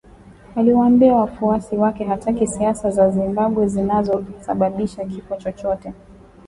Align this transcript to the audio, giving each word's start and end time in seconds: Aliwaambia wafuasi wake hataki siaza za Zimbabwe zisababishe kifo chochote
Aliwaambia 0.55 1.13
wafuasi 1.15 1.75
wake 1.77 2.03
hataki 2.03 2.47
siaza 2.47 2.91
za 2.91 3.09
Zimbabwe 3.09 3.67
zisababishe 3.67 5.05
kifo 5.05 5.35
chochote 5.35 5.93